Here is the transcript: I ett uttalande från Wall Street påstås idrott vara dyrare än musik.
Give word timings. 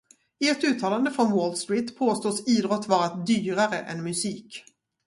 I 0.39 0.49
ett 0.49 0.63
uttalande 0.63 1.11
från 1.11 1.31
Wall 1.31 1.55
Street 1.57 1.97
påstås 1.97 2.47
idrott 2.47 2.87
vara 2.87 3.15
dyrare 3.15 3.77
än 3.77 4.03
musik. 4.03 4.63